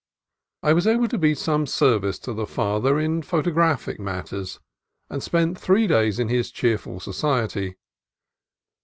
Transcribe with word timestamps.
I 0.63 0.73
was 0.73 0.87
able 0.87 1.07
to 1.09 1.17
be 1.19 1.33
of 1.33 1.37
some 1.37 1.67
service 1.67 2.17
to 2.21 2.33
the 2.33 2.47
Father 2.47 2.99
in 2.99 3.21
photographic 3.21 3.99
matters, 3.99 4.59
and 5.11 5.21
spent 5.21 5.59
three 5.59 5.85
days 5.85 6.17
in 6.17 6.27
his 6.27 6.49
cheerful 6.49 6.99
society. 6.99 7.75